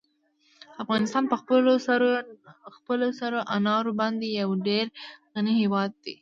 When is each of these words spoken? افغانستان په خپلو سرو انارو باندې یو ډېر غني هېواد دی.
افغانستان 0.83 1.23
په 1.31 1.35
خپلو 2.81 3.07
سرو 3.19 3.39
انارو 3.55 3.91
باندې 4.01 4.27
یو 4.41 4.49
ډېر 4.67 4.85
غني 5.33 5.53
هېواد 5.61 5.91
دی. 6.03 6.15